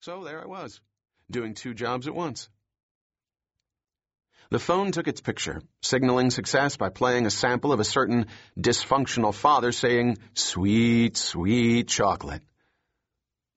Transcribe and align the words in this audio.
So 0.00 0.24
there 0.24 0.42
I 0.42 0.46
was, 0.46 0.80
doing 1.30 1.52
two 1.52 1.74
jobs 1.74 2.06
at 2.06 2.14
once. 2.14 2.48
The 4.48 4.58
phone 4.58 4.92
took 4.92 5.06
its 5.06 5.20
picture, 5.20 5.60
signaling 5.82 6.30
success 6.30 6.78
by 6.78 6.88
playing 6.88 7.26
a 7.26 7.30
sample 7.30 7.70
of 7.72 7.80
a 7.80 7.84
certain 7.84 8.26
dysfunctional 8.58 9.34
father 9.34 9.72
saying, 9.72 10.16
sweet, 10.32 11.18
sweet 11.18 11.86
chocolate. 11.86 12.42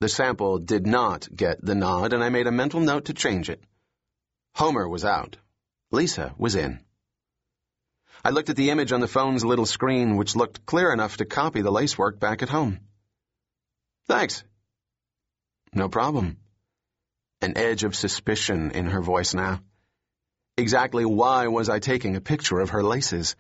The 0.01 0.09
sample 0.09 0.59
did 0.59 0.85
not 0.85 1.29
get 1.33 1.63
the 1.65 1.75
nod, 1.75 2.11
and 2.11 2.21
I 2.21 2.27
made 2.27 2.47
a 2.47 2.51
mental 2.51 2.81
note 2.81 3.05
to 3.05 3.13
change 3.13 3.49
it. 3.49 3.63
Homer 4.53 4.87
was 4.87 5.05
out. 5.05 5.37
Lisa 5.91 6.35
was 6.37 6.55
in. 6.55 6.81
I 8.23 8.31
looked 8.31 8.49
at 8.49 8.57
the 8.57 8.69
image 8.69 8.91
on 8.91 8.99
the 8.99 9.07
phone's 9.07 9.45
little 9.45 9.65
screen, 9.65 10.17
which 10.17 10.35
looked 10.35 10.65
clear 10.65 10.91
enough 10.91 11.17
to 11.17 11.25
copy 11.25 11.61
the 11.61 11.71
lacework 11.71 12.19
back 12.19 12.43
at 12.43 12.49
home. 12.49 12.81
Thanks. 14.07 14.43
No 15.75 15.89
problem. 15.89 16.37
An 17.41 17.57
edge 17.57 17.83
of 17.83 17.95
suspicion 17.95 18.71
in 18.71 18.85
her 18.87 19.01
voice 19.01 19.33
now. 19.33 19.61
Exactly 20.55 21.03
why 21.03 21.47
was 21.47 21.67
I 21.67 21.79
taking 21.79 22.15
a 22.15 22.21
picture 22.21 22.59
of 22.59 22.69
her 22.69 22.83
laces? 22.83 23.35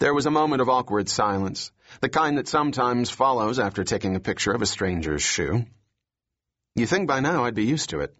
There 0.00 0.14
was 0.14 0.26
a 0.26 0.30
moment 0.30 0.62
of 0.62 0.68
awkward 0.68 1.08
silence, 1.08 1.72
the 2.00 2.08
kind 2.08 2.38
that 2.38 2.48
sometimes 2.48 3.10
follows 3.10 3.58
after 3.58 3.84
taking 3.84 4.16
a 4.16 4.20
picture 4.20 4.52
of 4.52 4.62
a 4.62 4.66
stranger's 4.66 5.22
shoe. 5.22 5.66
You 6.74 6.86
think 6.86 7.06
by 7.06 7.20
now 7.20 7.44
I'd 7.44 7.54
be 7.54 7.66
used 7.66 7.90
to 7.90 8.00
it. 8.00 8.16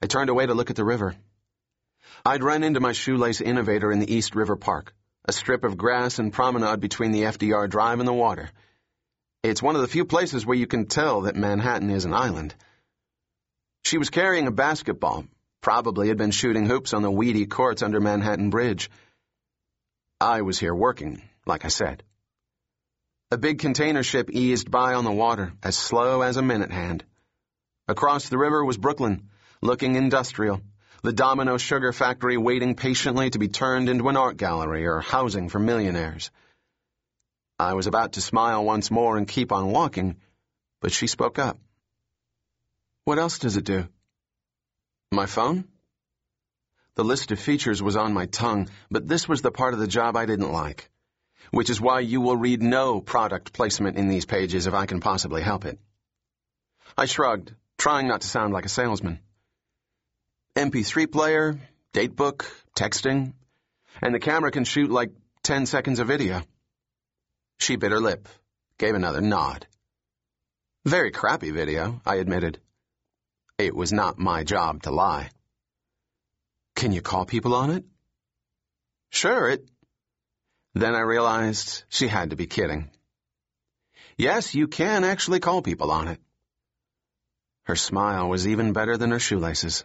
I 0.00 0.06
turned 0.06 0.30
away 0.30 0.46
to 0.46 0.54
look 0.54 0.70
at 0.70 0.76
the 0.76 0.84
river. 0.84 1.14
I'd 2.24 2.44
run 2.44 2.62
into 2.62 2.80
my 2.80 2.92
shoelace 2.92 3.40
innovator 3.40 3.92
in 3.92 3.98
the 3.98 4.14
East 4.14 4.34
River 4.34 4.56
Park, 4.56 4.94
a 5.24 5.32
strip 5.32 5.64
of 5.64 5.76
grass 5.76 6.18
and 6.18 6.32
promenade 6.32 6.80
between 6.80 7.10
the 7.10 7.22
FDR 7.22 7.68
Drive 7.68 7.98
and 7.98 8.08
the 8.08 8.12
water. 8.12 8.50
It's 9.44 9.62
one 9.62 9.76
of 9.76 9.82
the 9.82 9.88
few 9.88 10.06
places 10.06 10.46
where 10.46 10.56
you 10.56 10.66
can 10.66 10.86
tell 10.86 11.20
that 11.22 11.36
Manhattan 11.36 11.90
is 11.90 12.06
an 12.06 12.14
island. 12.14 12.54
She 13.84 13.98
was 13.98 14.08
carrying 14.08 14.46
a 14.46 14.50
basketball, 14.50 15.26
probably 15.60 16.08
had 16.08 16.16
been 16.16 16.30
shooting 16.30 16.64
hoops 16.64 16.94
on 16.94 17.02
the 17.02 17.10
weedy 17.10 17.44
courts 17.44 17.82
under 17.82 18.00
Manhattan 18.00 18.48
Bridge. 18.48 18.90
I 20.18 20.40
was 20.40 20.58
here 20.58 20.74
working, 20.74 21.20
like 21.44 21.66
I 21.66 21.68
said. 21.68 22.02
A 23.30 23.36
big 23.36 23.58
container 23.58 24.02
ship 24.02 24.30
eased 24.30 24.70
by 24.70 24.94
on 24.94 25.04
the 25.04 25.12
water, 25.12 25.52
as 25.62 25.76
slow 25.76 26.22
as 26.22 26.38
a 26.38 26.42
minute 26.42 26.70
hand. 26.70 27.04
Across 27.86 28.30
the 28.30 28.38
river 28.38 28.64
was 28.64 28.78
Brooklyn, 28.78 29.28
looking 29.60 29.96
industrial, 29.96 30.62
the 31.02 31.12
Domino 31.12 31.58
Sugar 31.58 31.92
Factory 31.92 32.38
waiting 32.38 32.76
patiently 32.76 33.28
to 33.28 33.38
be 33.38 33.48
turned 33.48 33.90
into 33.90 34.08
an 34.08 34.16
art 34.16 34.38
gallery 34.38 34.86
or 34.86 35.00
housing 35.00 35.50
for 35.50 35.58
millionaires. 35.58 36.30
I 37.58 37.74
was 37.74 37.86
about 37.86 38.14
to 38.14 38.20
smile 38.20 38.64
once 38.64 38.90
more 38.90 39.16
and 39.16 39.28
keep 39.28 39.52
on 39.52 39.70
walking, 39.70 40.16
but 40.80 40.92
she 40.92 41.06
spoke 41.06 41.38
up. 41.38 41.58
What 43.04 43.18
else 43.18 43.38
does 43.38 43.56
it 43.56 43.64
do? 43.64 43.86
My 45.12 45.26
phone? 45.26 45.68
The 46.96 47.04
list 47.04 47.30
of 47.30 47.38
features 47.38 47.82
was 47.82 47.96
on 47.96 48.12
my 48.12 48.26
tongue, 48.26 48.68
but 48.90 49.06
this 49.06 49.28
was 49.28 49.42
the 49.42 49.52
part 49.52 49.74
of 49.74 49.80
the 49.80 49.86
job 49.86 50.16
I 50.16 50.26
didn't 50.26 50.52
like, 50.52 50.90
which 51.50 51.70
is 51.70 51.80
why 51.80 52.00
you 52.00 52.20
will 52.20 52.36
read 52.36 52.62
no 52.62 53.00
product 53.00 53.52
placement 53.52 53.98
in 53.98 54.08
these 54.08 54.24
pages 54.24 54.66
if 54.66 54.74
I 54.74 54.86
can 54.86 55.00
possibly 55.00 55.42
help 55.42 55.64
it. 55.64 55.78
I 56.98 57.06
shrugged, 57.06 57.54
trying 57.78 58.08
not 58.08 58.22
to 58.22 58.28
sound 58.28 58.52
like 58.52 58.64
a 58.64 58.68
salesman. 58.68 59.20
MP3 60.56 61.10
player, 61.10 61.60
datebook, 61.92 62.46
texting, 62.76 63.32
and 64.02 64.14
the 64.14 64.20
camera 64.20 64.50
can 64.50 64.64
shoot 64.64 64.90
like 64.90 65.10
10 65.42 65.66
seconds 65.66 66.00
of 66.00 66.08
video. 66.08 66.42
She 67.58 67.76
bit 67.76 67.92
her 67.92 68.00
lip, 68.00 68.28
gave 68.78 68.94
another 68.94 69.20
nod. 69.20 69.66
Very 70.84 71.10
crappy 71.10 71.50
video, 71.50 72.00
I 72.04 72.16
admitted. 72.16 72.60
It 73.58 73.74
was 73.74 73.92
not 73.92 74.18
my 74.18 74.44
job 74.44 74.82
to 74.82 74.90
lie. 74.90 75.30
Can 76.74 76.92
you 76.92 77.00
call 77.00 77.24
people 77.24 77.54
on 77.54 77.70
it? 77.70 77.84
Sure, 79.10 79.48
it. 79.48 79.68
Then 80.74 80.94
I 80.94 81.00
realized 81.00 81.84
she 81.88 82.08
had 82.08 82.30
to 82.30 82.36
be 82.36 82.46
kidding. 82.46 82.90
Yes, 84.16 84.54
you 84.54 84.66
can 84.66 85.04
actually 85.04 85.40
call 85.40 85.62
people 85.62 85.90
on 85.90 86.08
it. 86.08 86.20
Her 87.64 87.76
smile 87.76 88.28
was 88.28 88.46
even 88.46 88.72
better 88.72 88.96
than 88.96 89.10
her 89.10 89.18
shoelaces. 89.18 89.84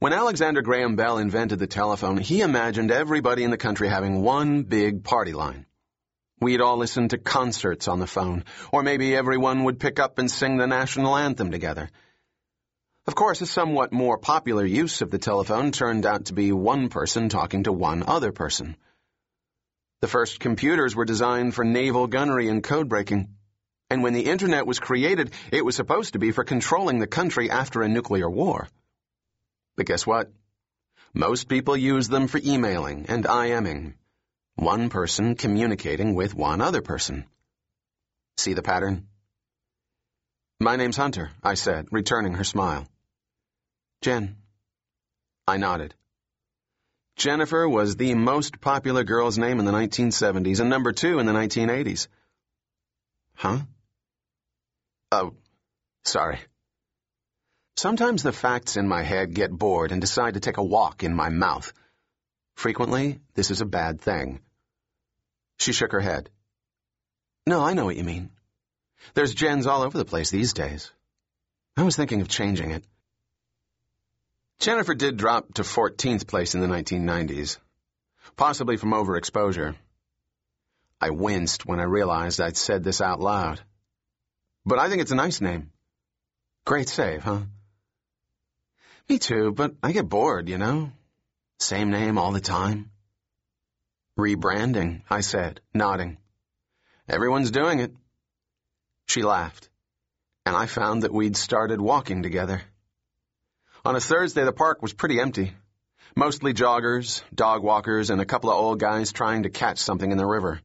When 0.00 0.12
Alexander 0.12 0.60
Graham 0.60 0.96
Bell 0.96 1.18
invented 1.18 1.58
the 1.58 1.66
telephone, 1.66 2.18
he 2.18 2.40
imagined 2.40 2.90
everybody 2.90 3.42
in 3.42 3.50
the 3.50 3.56
country 3.56 3.88
having 3.88 4.22
one 4.22 4.64
big 4.64 5.02
party 5.02 5.32
line. 5.32 5.66
We'd 6.40 6.60
all 6.60 6.76
listen 6.76 7.08
to 7.08 7.18
concerts 7.18 7.88
on 7.88 8.00
the 8.00 8.06
phone, 8.06 8.44
or 8.70 8.82
maybe 8.82 9.16
everyone 9.16 9.64
would 9.64 9.80
pick 9.80 9.98
up 9.98 10.18
and 10.18 10.30
sing 10.30 10.58
the 10.58 10.66
national 10.66 11.16
anthem 11.16 11.50
together. 11.50 11.90
Of 13.06 13.14
course, 13.14 13.40
a 13.40 13.46
somewhat 13.46 13.92
more 13.92 14.18
popular 14.18 14.64
use 14.64 15.00
of 15.00 15.10
the 15.10 15.18
telephone 15.18 15.72
turned 15.72 16.04
out 16.04 16.26
to 16.26 16.34
be 16.34 16.52
one 16.52 16.88
person 16.88 17.28
talking 17.28 17.62
to 17.62 17.72
one 17.72 18.02
other 18.02 18.32
person. 18.32 18.76
The 20.00 20.08
first 20.08 20.40
computers 20.40 20.94
were 20.94 21.04
designed 21.04 21.54
for 21.54 21.64
naval 21.64 22.08
gunnery 22.08 22.48
and 22.48 22.62
code 22.62 22.88
breaking. 22.88 23.28
And 23.88 24.02
when 24.02 24.12
the 24.12 24.26
Internet 24.26 24.66
was 24.66 24.80
created, 24.80 25.32
it 25.52 25.64
was 25.64 25.76
supposed 25.76 26.14
to 26.14 26.18
be 26.18 26.30
for 26.30 26.44
controlling 26.44 26.98
the 26.98 27.06
country 27.06 27.50
after 27.50 27.80
a 27.80 27.88
nuclear 27.88 28.28
war. 28.28 28.68
But 29.76 29.86
guess 29.86 30.06
what? 30.06 30.30
Most 31.12 31.48
people 31.48 31.76
use 31.76 32.08
them 32.08 32.28
for 32.28 32.40
emailing 32.44 33.06
and 33.08 33.24
IMing. 33.24 33.94
One 34.56 34.88
person 34.88 35.34
communicating 35.34 36.14
with 36.14 36.34
one 36.34 36.60
other 36.60 36.82
person. 36.82 37.24
See 38.36 38.52
the 38.54 38.62
pattern? 38.62 39.08
My 40.60 40.76
name's 40.76 40.96
Hunter, 40.96 41.30
I 41.42 41.54
said, 41.54 41.88
returning 41.90 42.34
her 42.34 42.44
smile. 42.44 42.86
Jen. 44.02 44.36
I 45.46 45.56
nodded. 45.56 45.94
Jennifer 47.16 47.68
was 47.68 47.96
the 47.96 48.14
most 48.14 48.60
popular 48.60 49.04
girl's 49.04 49.38
name 49.38 49.58
in 49.58 49.64
the 49.64 49.72
1970s 49.72 50.60
and 50.60 50.70
number 50.70 50.92
two 50.92 51.18
in 51.18 51.26
the 51.26 51.32
1980s. 51.32 52.08
Huh? 53.34 53.58
Oh, 55.12 55.34
sorry. 56.04 56.38
Sometimes 57.76 58.22
the 58.22 58.32
facts 58.32 58.76
in 58.76 58.86
my 58.86 59.02
head 59.02 59.34
get 59.34 59.50
bored 59.50 59.90
and 59.90 60.00
decide 60.00 60.34
to 60.34 60.40
take 60.40 60.58
a 60.58 60.64
walk 60.64 61.02
in 61.02 61.14
my 61.14 61.28
mouth. 61.28 61.72
Frequently, 62.54 63.20
this 63.34 63.50
is 63.50 63.60
a 63.60 63.66
bad 63.66 64.00
thing. 64.00 64.40
She 65.58 65.72
shook 65.72 65.92
her 65.92 66.00
head. 66.00 66.30
No, 67.46 67.62
I 67.62 67.74
know 67.74 67.84
what 67.84 67.96
you 67.96 68.04
mean. 68.04 68.30
There's 69.14 69.34
Jens 69.34 69.66
all 69.66 69.82
over 69.82 69.98
the 69.98 70.04
place 70.04 70.30
these 70.30 70.52
days. 70.52 70.90
I 71.76 71.82
was 71.82 71.96
thinking 71.96 72.20
of 72.20 72.28
changing 72.28 72.70
it. 72.70 72.84
Jennifer 74.60 74.94
did 74.94 75.16
drop 75.16 75.52
to 75.54 75.62
14th 75.62 76.26
place 76.26 76.54
in 76.54 76.60
the 76.60 76.68
1990s, 76.68 77.58
possibly 78.36 78.76
from 78.76 78.92
overexposure. 78.92 79.74
I 81.00 81.10
winced 81.10 81.66
when 81.66 81.80
I 81.80 81.84
realized 81.84 82.40
I'd 82.40 82.56
said 82.56 82.84
this 82.84 83.00
out 83.00 83.20
loud. 83.20 83.60
But 84.64 84.78
I 84.78 84.88
think 84.88 85.02
it's 85.02 85.10
a 85.10 85.16
nice 85.16 85.40
name. 85.40 85.70
Great 86.64 86.88
save, 86.88 87.24
huh? 87.24 87.40
Me 89.08 89.18
too, 89.18 89.52
but 89.52 89.74
I 89.82 89.92
get 89.92 90.08
bored, 90.08 90.48
you 90.48 90.58
know? 90.58 90.90
Same 91.58 91.90
name 91.90 92.16
all 92.16 92.32
the 92.32 92.40
time. 92.40 92.90
Rebranding, 94.18 95.02
I 95.10 95.20
said, 95.20 95.60
nodding. 95.74 96.18
Everyone's 97.08 97.50
doing 97.50 97.80
it. 97.80 97.92
She 99.06 99.22
laughed, 99.22 99.68
and 100.46 100.56
I 100.56 100.66
found 100.66 101.02
that 101.02 101.12
we'd 101.12 101.36
started 101.36 101.80
walking 101.80 102.22
together. 102.22 102.62
On 103.84 103.94
a 103.94 104.00
Thursday, 104.00 104.44
the 104.44 104.52
park 104.52 104.80
was 104.80 104.94
pretty 104.94 105.20
empty. 105.20 105.52
Mostly 106.16 106.54
joggers, 106.54 107.22
dog 107.34 107.62
walkers, 107.62 108.08
and 108.08 108.20
a 108.20 108.24
couple 108.24 108.50
of 108.50 108.56
old 108.56 108.80
guys 108.80 109.12
trying 109.12 109.42
to 109.42 109.50
catch 109.50 109.78
something 109.78 110.10
in 110.10 110.16
the 110.16 110.26
river. 110.26 110.60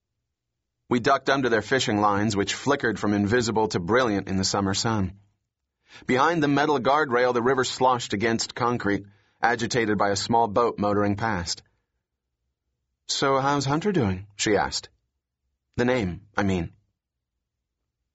We 0.89 0.99
ducked 1.01 1.29
under 1.29 1.49
their 1.49 1.61
fishing 1.61 1.99
lines, 1.99 2.37
which 2.37 2.53
flickered 2.53 2.99
from 2.99 3.13
invisible 3.13 3.67
to 3.69 3.79
brilliant 3.79 4.29
in 4.29 4.37
the 4.37 4.45
summer 4.45 4.73
sun. 4.73 5.19
Behind 6.05 6.41
the 6.41 6.47
metal 6.47 6.79
guardrail, 6.79 7.33
the 7.33 7.41
river 7.41 7.63
sloshed 7.63 8.13
against 8.13 8.55
concrete, 8.55 9.05
agitated 9.41 9.97
by 9.97 10.09
a 10.09 10.15
small 10.15 10.47
boat 10.47 10.77
motoring 10.77 11.15
past. 11.15 11.63
So 13.07 13.39
how's 13.39 13.65
Hunter 13.65 13.91
doing? 13.91 14.27
she 14.35 14.55
asked. 14.55 14.89
The 15.77 15.85
name, 15.85 16.21
I 16.37 16.43
mean. 16.43 16.71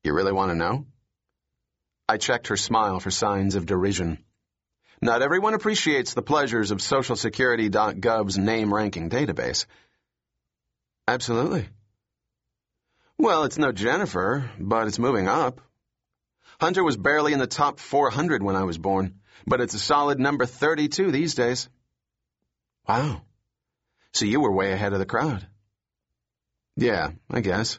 You 0.03 0.12
really 0.12 0.32
want 0.32 0.50
to 0.50 0.55
know? 0.56 0.87
I 2.09 2.19
checked 2.19 2.49
her 2.49 2.56
smile 2.56 3.00
for 3.00 3.11
signs 3.11 3.55
of 3.55 3.67
derision. 3.67 4.19
Not 5.00 5.23
everyone 5.23 5.55
appreciates 5.55 6.15
the 6.15 6.23
pleasures 6.23 6.71
of 6.71 6.79
SocialSecurity.gov's 6.79 8.38
name 8.38 8.73
ranking 8.73 9.11
database. 9.11 9.67
Absolutely. 11.09 11.69
Well, 13.19 13.44
it's 13.44 13.59
no 13.59 13.73
Jennifer, 13.73 14.50
but 14.59 14.87
it's 14.87 14.99
moving 14.99 15.29
up. 15.29 15.61
Hunter 16.64 16.82
was 16.82 16.96
barely 16.96 17.34
in 17.34 17.38
the 17.38 17.46
top 17.46 17.78
400 17.78 18.43
when 18.43 18.56
I 18.56 18.62
was 18.62 18.78
born, 18.78 19.20
but 19.46 19.61
it's 19.61 19.75
a 19.75 19.78
solid 19.78 20.19
number 20.19 20.46
32 20.46 21.11
these 21.11 21.34
days. 21.34 21.69
Wow. 22.88 23.20
So 24.14 24.25
you 24.25 24.40
were 24.40 24.50
way 24.50 24.72
ahead 24.72 24.94
of 24.94 24.99
the 24.99 25.05
crowd. 25.05 25.46
Yeah, 26.75 27.11
I 27.31 27.43
guess. 27.43 27.78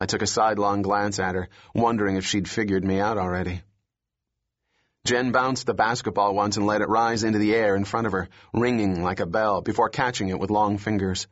I 0.00 0.06
took 0.06 0.22
a 0.22 0.28
sidelong 0.28 0.82
glance 0.82 1.18
at 1.18 1.34
her, 1.34 1.48
wondering 1.74 2.14
if 2.14 2.24
she'd 2.24 2.48
figured 2.48 2.84
me 2.84 3.00
out 3.00 3.18
already. 3.18 3.62
Jen 5.04 5.32
bounced 5.32 5.66
the 5.66 5.74
basketball 5.74 6.36
once 6.36 6.56
and 6.56 6.68
let 6.68 6.82
it 6.82 6.88
rise 6.88 7.24
into 7.24 7.40
the 7.40 7.52
air 7.52 7.74
in 7.74 7.84
front 7.84 8.06
of 8.06 8.12
her, 8.12 8.28
ringing 8.52 9.02
like 9.02 9.18
a 9.18 9.26
bell, 9.26 9.60
before 9.60 9.88
catching 9.88 10.28
it 10.28 10.38
with 10.38 10.52
long 10.52 10.78
fingers. 10.78 11.26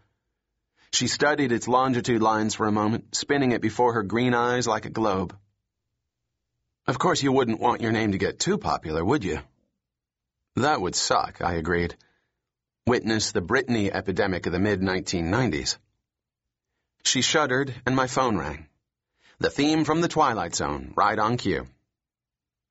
She 0.90 1.06
studied 1.06 1.52
its 1.52 1.68
longitude 1.68 2.22
lines 2.22 2.56
for 2.56 2.66
a 2.66 2.72
moment, 2.72 3.14
spinning 3.14 3.52
it 3.52 3.62
before 3.62 3.92
her 3.92 4.02
green 4.02 4.34
eyes 4.34 4.66
like 4.66 4.84
a 4.84 4.90
globe. 4.90 5.38
Of 6.86 6.98
course, 6.98 7.22
you 7.22 7.32
wouldn't 7.32 7.60
want 7.60 7.80
your 7.80 7.92
name 7.92 8.12
to 8.12 8.18
get 8.18 8.38
too 8.38 8.58
popular, 8.58 9.02
would 9.02 9.24
you? 9.24 9.40
That 10.56 10.80
would 10.80 10.94
suck, 10.94 11.40
I 11.40 11.54
agreed. 11.54 11.96
Witness 12.86 13.32
the 13.32 13.40
Britney 13.40 13.90
epidemic 13.90 14.46
of 14.46 14.52
the 14.52 14.58
mid 14.58 14.80
1990s. 14.80 15.78
She 17.04 17.22
shuddered, 17.22 17.74
and 17.86 17.96
my 17.96 18.06
phone 18.06 18.36
rang. 18.36 18.68
The 19.38 19.50
theme 19.50 19.84
from 19.84 20.02
the 20.02 20.08
Twilight 20.08 20.54
Zone, 20.54 20.92
right 20.94 21.18
on 21.18 21.38
cue. 21.38 21.66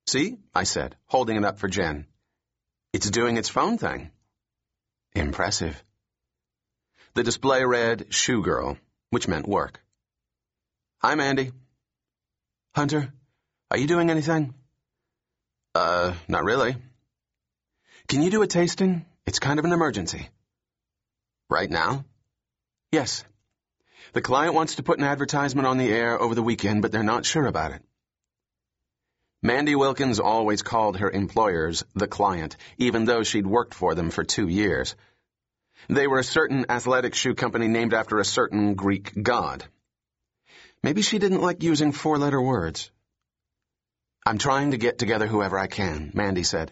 See? 0.05 0.37
I 0.53 0.63
said, 0.63 0.95
holding 1.07 1.37
it 1.37 1.45
up 1.45 1.57
for 1.57 1.67
Jen. 1.67 2.05
It's 2.93 3.09
doing 3.09 3.37
its 3.37 3.49
phone 3.49 3.77
thing. 3.79 4.11
Impressive. 5.15 5.83
The 7.15 7.23
display 7.23 7.65
read 7.65 8.13
Shoe 8.13 8.43
Girl, 8.43 8.77
which 9.09 9.27
meant 9.27 9.47
work. 9.47 9.81
Hi, 10.99 11.15
Mandy. 11.15 11.51
Hunter, 12.75 13.13
are 13.73 13.79
you 13.79 13.87
doing 13.87 14.11
anything? 14.11 14.53
Uh, 15.73 16.13
not 16.27 16.43
really. 16.43 16.75
Can 18.07 18.21
you 18.21 18.29
do 18.29 18.43
a 18.43 18.47
tasting? 18.47 19.03
It's 19.25 19.39
kind 19.39 19.57
of 19.57 19.65
an 19.65 19.73
emergency. 19.73 20.29
Right 21.49 21.71
now? 21.71 22.05
Yes. 22.91 23.23
The 24.13 24.21
client 24.21 24.53
wants 24.53 24.75
to 24.75 24.83
put 24.83 24.99
an 24.99 25.05
advertisement 25.05 25.65
on 25.65 25.79
the 25.79 25.91
air 25.91 26.21
over 26.21 26.35
the 26.35 26.43
weekend, 26.43 26.83
but 26.83 26.91
they're 26.91 27.01
not 27.01 27.25
sure 27.25 27.47
about 27.47 27.71
it. 27.71 27.81
Mandy 29.41 29.73
Wilkins 29.73 30.19
always 30.19 30.61
called 30.61 30.97
her 30.97 31.09
employers 31.09 31.83
the 31.95 32.07
client, 32.07 32.55
even 32.77 33.05
though 33.05 33.23
she'd 33.23 33.47
worked 33.47 33.73
for 33.73 33.95
them 33.95 34.11
for 34.11 34.23
two 34.23 34.47
years. 34.47 34.95
They 35.89 36.05
were 36.05 36.19
a 36.19 36.23
certain 36.23 36.67
athletic 36.69 37.15
shoe 37.15 37.33
company 37.33 37.67
named 37.67 37.95
after 37.95 38.19
a 38.19 38.25
certain 38.25 38.75
Greek 38.75 39.11
god. 39.23 39.65
Maybe 40.83 41.01
she 41.01 41.17
didn't 41.17 41.41
like 41.41 41.63
using 41.63 41.91
four-letter 41.91 42.39
words. 42.39 42.91
I'm 44.25 44.37
trying 44.37 44.71
to 44.71 44.77
get 44.77 44.97
together 44.97 45.27
whoever 45.27 45.57
I 45.59 45.67
can, 45.67 46.11
Mandy 46.13 46.43
said. 46.43 46.71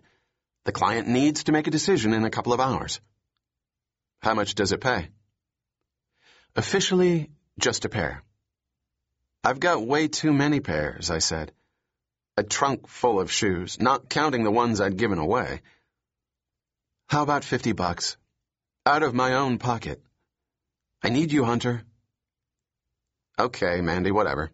The 0.66 0.72
client 0.72 1.08
needs 1.08 1.46
to 1.46 1.52
make 1.52 1.68
a 1.68 1.72
decision 1.72 2.14
in 2.14 2.24
a 2.24 2.30
couple 2.30 2.54
of 2.54 2.60
hours. 2.60 3.00
How 4.22 4.34
much 4.34 4.56
does 4.56 4.72
it 4.72 4.82
pay? 4.82 5.10
Officially, 6.56 7.30
just 7.60 7.86
a 7.86 7.90
pair. 7.90 8.24
I've 9.44 9.60
got 9.60 9.86
way 9.86 10.08
too 10.08 10.32
many 10.32 10.60
pairs, 10.60 11.10
I 11.10 11.20
said 11.20 11.52
a 12.38 12.44
trunk 12.44 12.88
full 12.88 13.20
of 13.20 13.32
shoes, 13.32 13.80
not 13.80 14.10
counting 14.10 14.44
the 14.44 14.52
ones 14.52 14.80
I'd 14.80 14.98
given 14.98 15.20
away. 15.20 15.62
How 17.08 17.24
about 17.24 17.44
fifty 17.44 17.74
bucks? 17.74 18.18
Out 18.86 19.04
of 19.04 19.14
my 19.14 19.34
own 19.34 19.58
pocket. 19.58 20.02
I 21.04 21.10
need 21.10 21.32
you, 21.32 21.44
Hunter. 21.44 21.84
Okay, 23.38 23.82
Mandy, 23.82 24.12
whatever. 24.12 24.52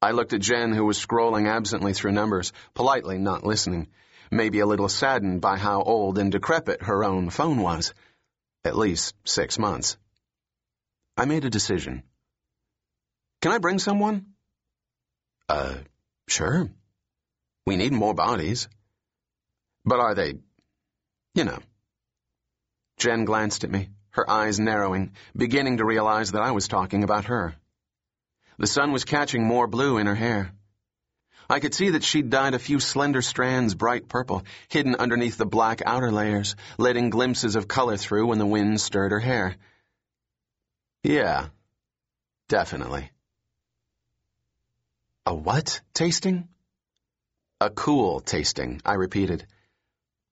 I 0.00 0.12
looked 0.12 0.32
at 0.32 0.40
Jen, 0.40 0.72
who 0.72 0.84
was 0.84 1.04
scrolling 1.04 1.48
absently 1.48 1.92
through 1.92 2.12
numbers, 2.12 2.52
politely 2.74 3.18
not 3.18 3.44
listening, 3.44 3.88
maybe 4.30 4.60
a 4.60 4.66
little 4.66 4.88
saddened 4.88 5.40
by 5.40 5.56
how 5.56 5.82
old 5.82 6.18
and 6.18 6.30
decrepit 6.30 6.82
her 6.82 7.04
own 7.04 7.30
phone 7.30 7.60
was. 7.62 7.94
At 8.64 8.76
least 8.76 9.14
six 9.24 9.58
months. 9.58 9.96
I 11.16 11.24
made 11.24 11.44
a 11.44 11.50
decision. 11.50 12.02
Can 13.40 13.52
I 13.52 13.58
bring 13.58 13.78
someone? 13.78 14.34
Uh, 15.48 15.74
Sure. 16.28 16.68
We 17.66 17.76
need 17.76 17.92
more 17.92 18.14
bodies. 18.14 18.68
But 19.84 19.98
are 19.98 20.14
they, 20.14 20.34
you 21.34 21.44
know? 21.44 21.58
Jen 22.98 23.24
glanced 23.24 23.64
at 23.64 23.70
me, 23.70 23.88
her 24.10 24.28
eyes 24.28 24.60
narrowing, 24.60 25.12
beginning 25.34 25.78
to 25.78 25.86
realize 25.86 26.32
that 26.32 26.42
I 26.42 26.50
was 26.50 26.68
talking 26.68 27.02
about 27.02 27.26
her. 27.26 27.54
The 28.58 28.66
sun 28.66 28.92
was 28.92 29.04
catching 29.04 29.46
more 29.46 29.66
blue 29.66 29.98
in 29.98 30.06
her 30.06 30.14
hair. 30.14 30.52
I 31.48 31.60
could 31.60 31.74
see 31.74 31.90
that 31.90 32.04
she'd 32.04 32.28
dyed 32.28 32.54
a 32.54 32.58
few 32.58 32.78
slender 32.78 33.22
strands 33.22 33.74
bright 33.74 34.08
purple, 34.08 34.44
hidden 34.68 34.96
underneath 34.96 35.38
the 35.38 35.46
black 35.46 35.80
outer 35.86 36.12
layers, 36.12 36.56
letting 36.76 37.08
glimpses 37.08 37.56
of 37.56 37.68
color 37.68 37.96
through 37.96 38.26
when 38.26 38.38
the 38.38 38.46
wind 38.46 38.80
stirred 38.80 39.12
her 39.12 39.20
hair. 39.20 39.56
Yeah, 41.02 41.46
definitely. 42.48 43.10
A 45.24 45.34
what 45.34 45.80
tasting? 45.94 46.48
A 47.60 47.70
cool 47.70 48.20
tasting, 48.20 48.82
I 48.84 48.94
repeated. 48.94 49.46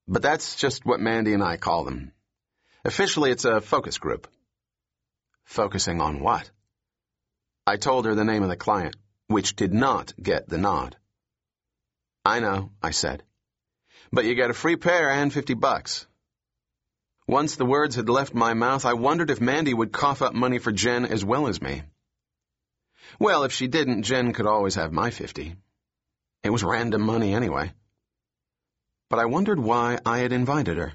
But 0.06 0.22
that's 0.22 0.56
just 0.56 0.84
what 0.84 1.00
Mandy 1.00 1.32
and 1.32 1.42
I 1.42 1.56
call 1.56 1.84
them. 1.84 2.12
Officially, 2.84 3.30
it's 3.30 3.44
a 3.44 3.60
focus 3.60 3.98
group. 3.98 4.28
Focusing 5.44 6.00
on 6.00 6.20
what? 6.20 6.50
I 7.66 7.76
told 7.76 8.04
her 8.04 8.14
the 8.14 8.24
name 8.24 8.44
of 8.44 8.48
the 8.48 8.56
client, 8.56 8.94
which 9.26 9.56
did 9.56 9.74
not 9.74 10.14
get 10.22 10.48
the 10.48 10.58
nod. 10.58 10.96
I 12.24 12.38
know, 12.38 12.70
I 12.80 12.90
said. 12.90 13.24
But 14.12 14.24
you 14.24 14.36
get 14.36 14.50
a 14.50 14.54
free 14.54 14.76
pair 14.76 15.10
and 15.10 15.32
fifty 15.32 15.54
bucks. 15.54 16.06
Once 17.26 17.56
the 17.56 17.66
words 17.66 17.96
had 17.96 18.08
left 18.08 18.34
my 18.34 18.54
mouth, 18.54 18.84
I 18.84 18.92
wondered 18.92 19.30
if 19.30 19.40
Mandy 19.40 19.74
would 19.74 19.92
cough 19.92 20.22
up 20.22 20.32
money 20.32 20.58
for 20.58 20.70
Jen 20.70 21.04
as 21.04 21.24
well 21.24 21.48
as 21.48 21.60
me. 21.60 21.82
Well, 23.18 23.42
if 23.42 23.52
she 23.52 23.66
didn't, 23.66 24.04
Jen 24.04 24.32
could 24.32 24.46
always 24.46 24.76
have 24.76 24.92
my 24.92 25.10
fifty. 25.10 25.56
It 26.44 26.50
was 26.50 26.62
random 26.62 27.02
money 27.02 27.34
anyway. 27.34 27.72
But 29.08 29.18
I 29.18 29.24
wondered 29.24 29.58
why 29.58 29.98
I 30.06 30.18
had 30.18 30.32
invited 30.32 30.76
her. 30.76 30.92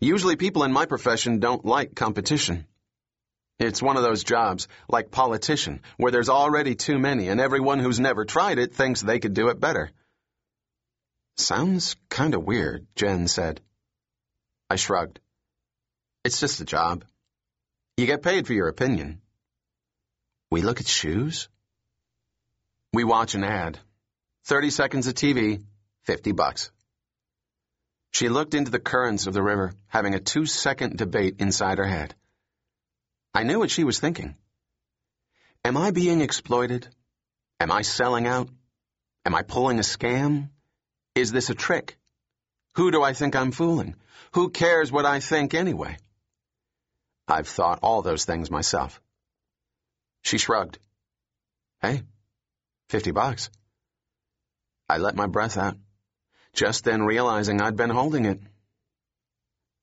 Usually 0.00 0.36
people 0.36 0.62
in 0.62 0.72
my 0.72 0.86
profession 0.86 1.40
don't 1.40 1.64
like 1.64 1.96
competition. 1.96 2.66
It's 3.60 3.82
one 3.82 3.98
of 3.98 4.02
those 4.02 4.24
jobs, 4.24 4.68
like 4.88 5.10
politician, 5.10 5.82
where 5.98 6.10
there's 6.10 6.30
already 6.30 6.74
too 6.74 6.98
many 6.98 7.28
and 7.28 7.38
everyone 7.38 7.78
who's 7.78 8.00
never 8.00 8.24
tried 8.24 8.58
it 8.58 8.74
thinks 8.74 9.02
they 9.02 9.18
could 9.18 9.34
do 9.34 9.48
it 9.48 9.60
better. 9.60 9.90
Sounds 11.36 11.96
kinda 12.08 12.40
weird, 12.40 12.86
Jen 12.96 13.28
said. 13.28 13.60
I 14.70 14.76
shrugged. 14.76 15.20
It's 16.24 16.40
just 16.40 16.62
a 16.62 16.64
job. 16.64 17.04
You 17.98 18.06
get 18.06 18.22
paid 18.22 18.46
for 18.46 18.54
your 18.54 18.68
opinion. 18.68 19.20
We 20.50 20.62
look 20.62 20.80
at 20.80 20.88
shoes? 20.88 21.50
We 22.94 23.04
watch 23.04 23.34
an 23.34 23.44
ad. 23.44 23.78
30 24.44 24.70
seconds 24.70 25.06
of 25.06 25.14
TV, 25.14 25.62
50 26.04 26.32
bucks. 26.32 26.70
She 28.10 28.30
looked 28.30 28.54
into 28.54 28.70
the 28.70 28.80
currents 28.80 29.26
of 29.26 29.34
the 29.34 29.42
river, 29.42 29.74
having 29.86 30.14
a 30.14 30.20
two 30.20 30.46
second 30.46 30.96
debate 30.96 31.36
inside 31.40 31.76
her 31.76 31.86
head. 31.86 32.14
I 33.34 33.44
knew 33.44 33.58
what 33.58 33.70
she 33.70 33.84
was 33.84 34.00
thinking. 34.00 34.36
Am 35.64 35.76
I 35.76 35.90
being 35.90 36.20
exploited? 36.20 36.88
Am 37.60 37.70
I 37.70 37.82
selling 37.82 38.26
out? 38.26 38.48
Am 39.24 39.34
I 39.34 39.42
pulling 39.42 39.78
a 39.78 39.82
scam? 39.82 40.48
Is 41.14 41.30
this 41.30 41.50
a 41.50 41.54
trick? 41.54 41.96
Who 42.74 42.90
do 42.90 43.02
I 43.02 43.12
think 43.12 43.36
I'm 43.36 43.52
fooling? 43.52 43.94
Who 44.32 44.50
cares 44.50 44.90
what 44.90 45.06
I 45.06 45.20
think 45.20 45.54
anyway? 45.54 45.96
I've 47.28 47.48
thought 47.48 47.80
all 47.82 48.02
those 48.02 48.24
things 48.24 48.50
myself. 48.50 49.00
She 50.22 50.38
shrugged. 50.38 50.78
Hey, 51.80 52.02
fifty 52.88 53.10
bucks. 53.10 53.50
I 54.88 54.98
let 54.98 55.14
my 55.14 55.26
breath 55.26 55.56
out, 55.56 55.76
just 56.52 56.84
then 56.84 57.02
realizing 57.02 57.60
I'd 57.60 57.76
been 57.76 57.90
holding 57.90 58.24
it. 58.24 58.40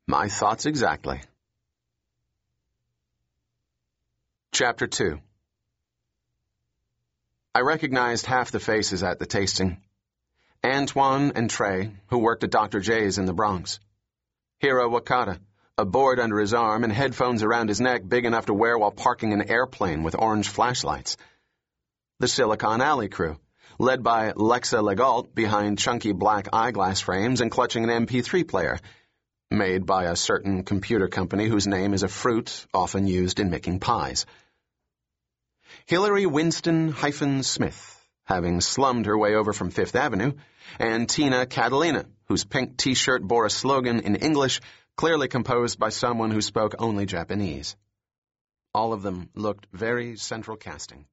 My 0.05 0.27
thoughts 0.27 0.65
exactly. 0.65 1.21
Chapter 4.59 4.87
2 4.87 5.19
I 7.53 7.59
recognized 7.59 8.25
half 8.25 8.49
the 8.49 8.59
faces 8.59 9.03
at 9.03 9.19
the 9.19 9.27
tasting. 9.27 9.83
Antoine 10.65 11.33
and 11.35 11.47
Trey, 11.47 11.91
who 12.07 12.17
worked 12.17 12.43
at 12.43 12.49
Dr. 12.49 12.79
J's 12.79 13.19
in 13.19 13.27
the 13.27 13.35
Bronx. 13.35 13.79
Hiro 14.57 14.89
Wakata, 14.89 15.39
a 15.77 15.85
board 15.85 16.19
under 16.19 16.39
his 16.39 16.55
arm 16.55 16.83
and 16.83 16.91
headphones 16.91 17.43
around 17.43 17.67
his 17.67 17.79
neck 17.79 18.01
big 18.09 18.25
enough 18.25 18.47
to 18.47 18.53
wear 18.55 18.79
while 18.79 18.89
parking 18.89 19.31
an 19.31 19.47
airplane 19.47 20.01
with 20.01 20.15
orange 20.17 20.49
flashlights. 20.49 21.17
The 22.17 22.27
Silicon 22.27 22.81
Alley 22.81 23.09
crew, 23.09 23.37
led 23.77 24.01
by 24.01 24.31
Lexa 24.31 24.81
Legault 24.81 25.35
behind 25.35 25.77
chunky 25.77 26.13
black 26.13 26.47
eyeglass 26.51 26.99
frames 26.99 27.41
and 27.41 27.51
clutching 27.51 27.83
an 27.83 28.07
MP3 28.07 28.47
player, 28.47 28.79
made 29.51 29.85
by 29.85 30.05
a 30.05 30.15
certain 30.15 30.63
computer 30.63 31.07
company 31.07 31.47
whose 31.47 31.67
name 31.67 31.93
is 31.93 32.01
a 32.01 32.07
fruit 32.07 32.65
often 32.73 33.05
used 33.05 33.39
in 33.39 33.51
making 33.51 33.79
pies. 33.79 34.25
Hillary 35.85 36.25
Winston-Smith, 36.25 38.07
having 38.25 38.61
slummed 38.61 39.05
her 39.05 39.17
way 39.17 39.35
over 39.35 39.53
from 39.53 39.69
Fifth 39.69 39.95
Avenue, 39.95 40.33
and 40.79 41.07
Tina 41.07 41.45
Catalina, 41.45 42.05
whose 42.25 42.43
pink 42.45 42.77
t-shirt 42.77 43.21
bore 43.23 43.45
a 43.45 43.49
slogan 43.49 44.01
in 44.01 44.15
English 44.15 44.61
clearly 44.95 45.27
composed 45.27 45.79
by 45.79 45.89
someone 45.89 46.31
who 46.31 46.41
spoke 46.41 46.75
only 46.79 47.05
Japanese. 47.05 47.75
All 48.73 48.93
of 48.93 49.01
them 49.01 49.29
looked 49.35 49.67
very 49.71 50.17
central 50.17 50.57
casting. 50.57 51.05